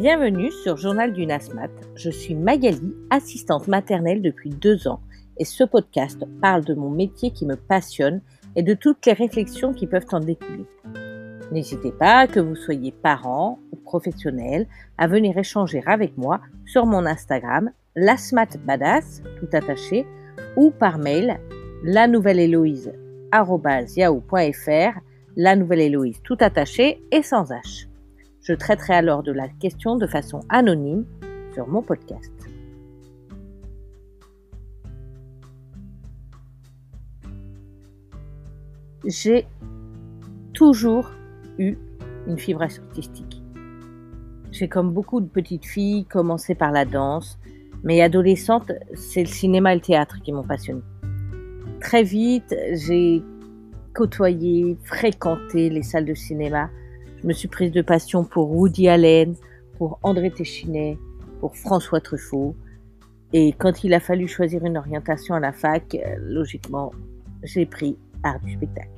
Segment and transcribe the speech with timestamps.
[0.00, 1.70] Bienvenue sur Journal du NASMAT.
[1.96, 5.00] Je suis Magali, assistante maternelle depuis deux ans,
[5.38, 8.20] et ce podcast parle de mon métier qui me passionne
[8.54, 10.66] et de toutes les réflexions qui peuvent en découler.
[11.50, 14.68] N'hésitez pas, que vous soyez parent ou professionnel,
[14.98, 20.06] à venir échanger avec moi sur mon Instagram, lasmatbadass, tout attaché,
[20.54, 21.40] ou par mail,
[21.82, 22.92] la nouvelle Héloïse,
[25.36, 27.88] la nouvelle Héloïse, tout attaché et sans H.
[28.48, 31.04] Je traiterai alors de la question de façon anonyme
[31.52, 32.32] sur mon podcast.
[39.04, 39.46] J'ai
[40.54, 41.10] toujours
[41.58, 41.76] eu
[42.26, 43.42] une fibre artistique.
[44.50, 47.38] J'ai comme beaucoup de petites filles commencé par la danse,
[47.84, 50.80] mais adolescente, c'est le cinéma et le théâtre qui m'ont passionnée.
[51.82, 53.22] Très vite, j'ai
[53.92, 56.70] côtoyé, fréquenté les salles de cinéma.
[57.22, 59.34] Je me suis prise de passion pour Woody Allen,
[59.76, 60.98] pour André Téchinet,
[61.40, 62.54] pour François Truffaut.
[63.32, 66.92] Et quand il a fallu choisir une orientation à la fac, euh, logiquement,
[67.42, 68.88] j'ai pris art du spectacle.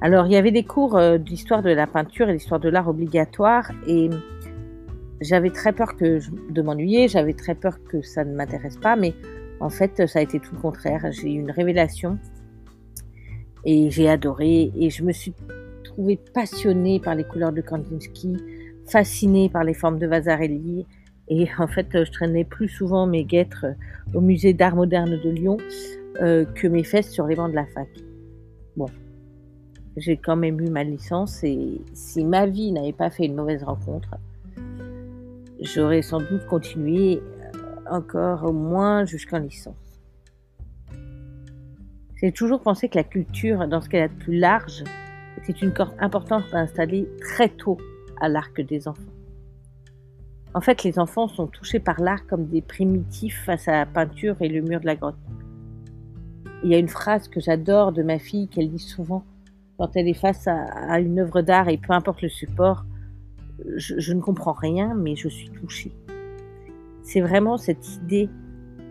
[0.00, 2.88] Alors, il y avait des cours euh, d'histoire de la peinture et d'histoire de l'art
[2.88, 4.10] obligatoire et
[5.20, 6.18] j'avais très peur que
[6.52, 9.14] de m'ennuyer, j'avais très peur que ça ne m'intéresse pas, mais
[9.60, 11.06] en fait, ça a été tout le contraire.
[11.12, 12.18] J'ai eu une révélation
[13.64, 15.34] et j'ai adoré et je me suis
[15.92, 18.36] trouvée passionnée par les couleurs de Kandinsky,
[18.86, 20.86] fascinée par les formes de Vasarely
[21.28, 23.66] et en fait, je traînais plus souvent mes guêtres
[24.12, 25.56] au musée d'art moderne de Lyon
[26.20, 27.88] euh, que mes fesses sur les bancs de la fac.
[28.76, 28.86] Bon,
[29.96, 33.62] j'ai quand même eu ma licence et si ma vie n'avait pas fait une mauvaise
[33.62, 34.16] rencontre,
[35.60, 37.58] j'aurais sans doute continué euh,
[37.90, 39.74] encore au moins jusqu'en licence.
[42.16, 44.84] J'ai toujours pensé que la culture, dans ce qu'elle a de plus large,
[45.38, 47.78] était une corde importante à installer très tôt
[48.20, 49.02] à l'arc des enfants.
[50.54, 54.36] En fait, les enfants sont touchés par l'art comme des primitifs face à la peinture
[54.40, 55.16] et le mur de la grotte.
[56.62, 59.24] Il y a une phrase que j'adore de ma fille qu'elle dit souvent
[59.82, 62.84] quand elle est face à, une œuvre d'art et peu importe le support,
[63.74, 65.90] je, ne comprends rien, mais je suis touchée.
[67.02, 68.28] C'est vraiment cette idée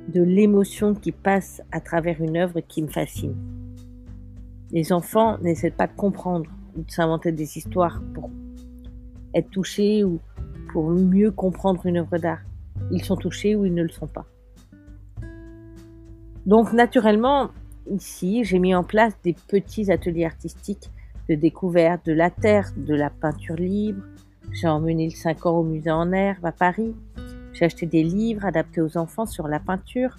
[0.09, 3.35] de l'émotion qui passe à travers une œuvre qui me fascine.
[4.71, 8.29] Les enfants n'essaient pas de comprendre ou de s'inventer des histoires pour
[9.33, 10.19] être touchés ou
[10.71, 12.41] pour mieux comprendre une œuvre d'art.
[12.91, 14.25] Ils sont touchés ou ils ne le sont pas.
[16.45, 17.49] Donc naturellement,
[17.89, 20.89] ici, j'ai mis en place des petits ateliers artistiques
[21.29, 24.03] de découverte de la terre, de la peinture libre.
[24.51, 26.95] J'ai emmené le 5 ans au musée en herbe à Paris.
[27.53, 30.17] J'ai acheté des livres adaptés aux enfants sur la peinture.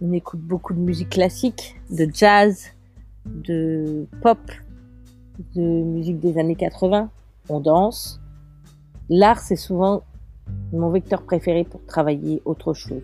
[0.00, 2.72] On écoute beaucoup de musique classique, de jazz,
[3.26, 4.38] de pop,
[5.54, 7.10] de musique des années 80.
[7.48, 8.20] On danse.
[9.08, 10.02] L'art, c'est souvent
[10.72, 13.02] mon vecteur préféré pour travailler autre chose.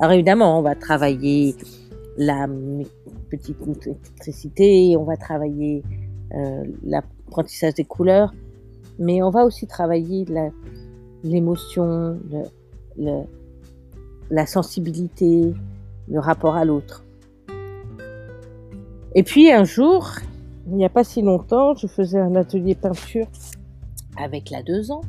[0.00, 1.56] Alors évidemment, on va travailler
[2.16, 2.46] la
[3.30, 5.82] petite électricité, on va travailler
[6.34, 8.32] euh, l'apprentissage des couleurs,
[8.98, 10.24] mais on va aussi travailler
[11.24, 12.18] l'émotion,
[14.30, 15.52] la sensibilité,
[16.08, 17.04] le rapport à l'autre.
[19.14, 20.10] Et puis un jour,
[20.66, 23.26] il n'y a pas si longtemps, je faisais un atelier peinture
[24.16, 25.00] avec la deux ans.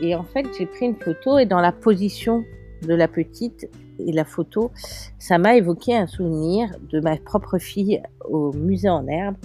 [0.00, 2.44] Et en fait, j'ai pris une photo et dans la position
[2.82, 4.70] de la petite, et la photo,
[5.18, 9.36] ça m'a évoqué un souvenir de ma propre fille au musée en herbe,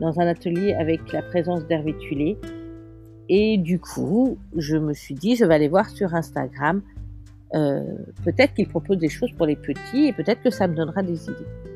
[0.00, 2.36] dans un atelier avec la présence d'Hervé Tulé.
[3.28, 6.82] Et du coup, je me suis dit, je vais aller voir sur Instagram.
[7.54, 7.82] Euh,
[8.24, 11.24] peut-être qu'il propose des choses pour les petits et peut-être que ça me donnera des
[11.24, 11.71] idées.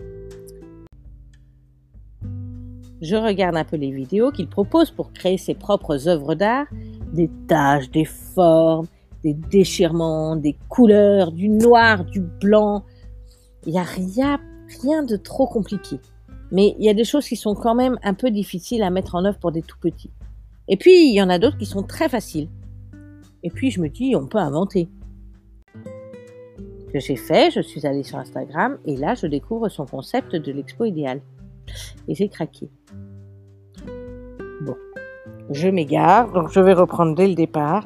[3.03, 6.67] Je regarde un peu les vidéos qu'il propose pour créer ses propres œuvres d'art,
[7.13, 8.87] des tâches, des formes,
[9.23, 12.85] des déchirements, des couleurs, du noir, du blanc.
[13.67, 14.41] Il n'y a rien,
[14.83, 16.01] rien de trop compliqué.
[16.53, 19.15] Mais il y a des choses qui sont quand même un peu difficiles à mettre
[19.15, 20.13] en œuvre pour des tout petits.
[20.69, 22.49] Et puis, il y en a d'autres qui sont très faciles.
[23.43, 24.89] Et puis, je me dis, on peut inventer.
[26.87, 30.35] Ce que j'ai fait, je suis allée sur Instagram et là, je découvre son concept
[30.35, 31.21] de l'expo idéale.
[32.09, 32.71] Et j'ai craqué.
[35.51, 37.85] Je m'égare, donc je vais reprendre dès le départ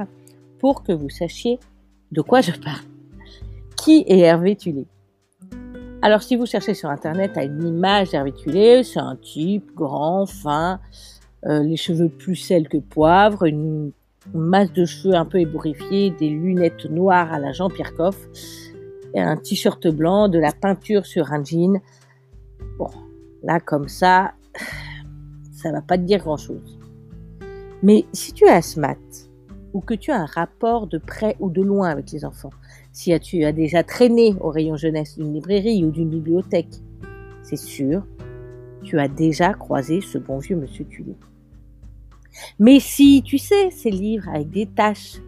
[0.59, 1.59] pour que vous sachiez
[2.11, 2.85] de quoi je parle.
[3.77, 4.87] Qui est Hervé Tulé
[6.01, 10.25] Alors, si vous cherchez sur Internet à une image d'Hervé Tulé, c'est un type grand,
[10.27, 10.81] fin,
[11.47, 13.93] euh, les cheveux plus sels que poivre, une,
[14.35, 18.19] masse de cheveux un peu ébouriffés, des lunettes noires à la Jean-Pierre Coff,
[19.15, 21.81] un t-shirt blanc, de la peinture sur un jean.
[22.79, 22.91] Bon,
[23.43, 24.33] là, comme ça,
[25.53, 26.80] ça va pas te dire grand-chose.
[27.83, 29.31] Mais si tu es asthmate
[29.73, 32.51] ou que tu as un rapport de près ou de loin avec les enfants,
[32.93, 36.83] si tu as déjà traîné au rayon jeunesse d'une librairie ou d'une bibliothèque,
[37.43, 38.07] c'est sûr,
[38.83, 41.15] tu as déjà croisé ce bon vieux monsieur Tulé.
[42.59, 45.21] Mais si tu sais ces livres avec des taches,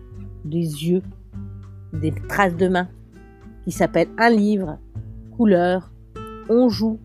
[0.45, 1.03] des yeux,
[1.93, 2.89] des traces de main,
[3.65, 4.79] qui s'appellent un livre,
[5.37, 5.91] couleur,
[6.49, 6.99] on joue.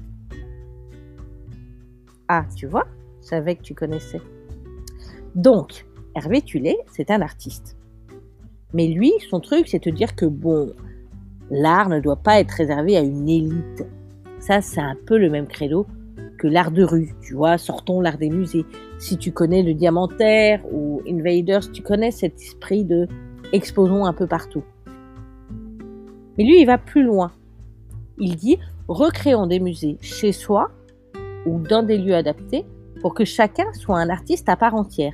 [2.28, 2.88] Ah, tu vois,
[3.22, 4.22] je savais que tu connaissais.
[5.38, 5.86] Donc,
[6.16, 7.78] Hervé Tulé, c'est un artiste.
[8.74, 10.74] Mais lui, son truc, c'est de dire que bon,
[11.52, 13.86] l'art ne doit pas être réservé à une élite.
[14.40, 15.86] Ça, c'est un peu le même credo
[16.40, 18.66] que l'art de rue, tu vois, sortons l'art des musées.
[18.98, 23.08] Si tu connais le diamantaire ou Invaders, tu connais cet esprit de
[23.54, 24.64] exposons un peu partout.
[26.40, 27.32] Mais lui, il va plus loin.
[28.18, 28.58] Il dit
[28.88, 30.72] recréons des musées chez soi
[31.46, 32.66] ou dans des lieux adaptés
[33.02, 35.14] pour que chacun soit un artiste à part entière.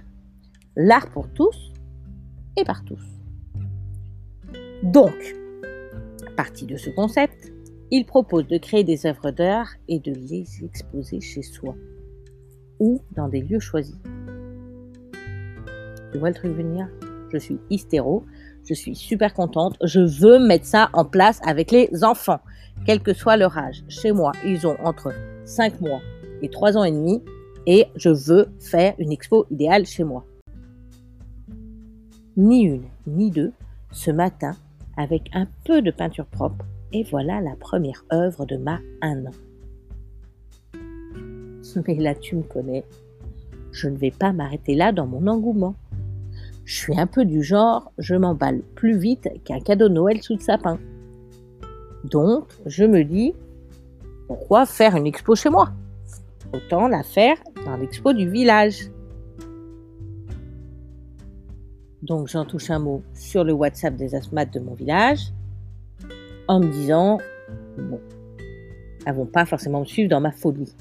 [0.76, 1.72] L'art pour tous
[2.58, 3.04] et par tous.
[4.82, 5.36] Donc,
[6.36, 7.54] partie de ce concept,
[7.92, 11.76] il propose de créer des œuvres d'art et de les exposer chez soi
[12.80, 14.00] ou dans des lieux choisis.
[16.12, 16.90] Tu vois le truc venir?
[17.32, 18.26] Je suis hystéro,
[18.68, 22.42] je suis super contente, je veux mettre ça en place avec les enfants,
[22.88, 23.84] quel que soit leur âge.
[23.90, 25.14] Chez moi, ils ont entre
[25.46, 26.02] 5 mois
[26.42, 27.24] et 3 ans et demi
[27.68, 30.26] et je veux faire une expo idéale chez moi.
[32.36, 33.52] Ni une, ni deux,
[33.92, 34.56] ce matin,
[34.98, 39.32] avec un peu de peinture propre, et voilà la première œuvre de ma un an.
[41.88, 42.84] Mais là, tu me connais.
[43.72, 45.76] Je ne vais pas m'arrêter là dans mon engouement.
[46.66, 50.34] Je suis un peu du genre, je m'emballe plus vite qu'un cadeau de Noël sous
[50.34, 50.80] le sapin.
[52.04, 53.34] Donc, je me dis,
[54.28, 55.70] pourquoi faire une expo chez moi?
[56.54, 58.90] Autant la faire dans l'expo du village.
[62.04, 65.32] Donc j'en touche un mot sur le WhatsApp des asthmates de mon village
[66.50, 67.20] en me disant,
[67.78, 68.00] bon,
[69.06, 70.76] elles vont pas forcément me suivre dans ma folie.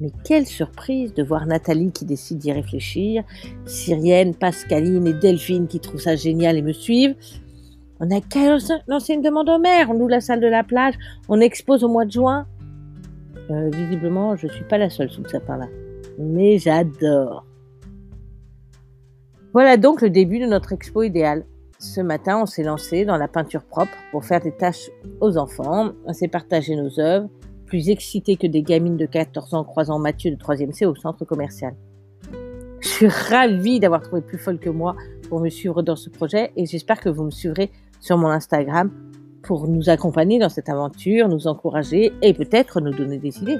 [0.00, 3.22] Mais quelle surprise de voir Nathalie qui décide d'y réfléchir,
[3.64, 7.14] Cyrienne, Pascaline et Delphine qui trouvent ça génial et me suivent.
[8.00, 10.94] On a qu'à lancer une demande au maire, on loue la salle de la plage,
[11.28, 12.46] on expose au mois de juin.
[13.50, 15.68] Euh, visiblement, je suis pas la seule sous le sapin là.
[16.18, 17.46] Mais j'adore.
[19.56, 21.46] Voilà donc le début de notre expo idéale.
[21.78, 24.90] Ce matin, on s'est lancé dans la peinture propre pour faire des tâches
[25.22, 25.92] aux enfants.
[26.04, 27.30] On s'est partagé nos œuvres,
[27.64, 31.24] plus excités que des gamines de 14 ans croisant Mathieu de 3e C au centre
[31.24, 31.74] commercial.
[32.80, 34.94] Je suis ravie d'avoir trouvé plus folle que moi
[35.30, 38.90] pour me suivre dans ce projet et j'espère que vous me suivrez sur mon Instagram
[39.42, 43.58] pour nous accompagner dans cette aventure, nous encourager et peut-être nous donner des idées.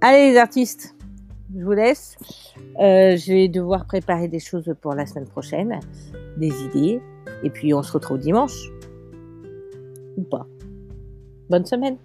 [0.00, 0.93] Allez les artistes,
[1.56, 2.16] je vous laisse.
[2.80, 5.80] Euh, je vais devoir préparer des choses pour la semaine prochaine,
[6.36, 7.00] des idées,
[7.42, 8.70] et puis on se retrouve dimanche.
[10.16, 10.46] Ou pas.
[11.48, 11.98] Bonne semaine